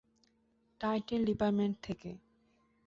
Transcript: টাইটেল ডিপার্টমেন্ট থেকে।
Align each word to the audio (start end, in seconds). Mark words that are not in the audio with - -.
টাইটেল 0.81 1.21
ডিপার্টমেন্ট 1.25 1.75
থেকে। 1.83 2.11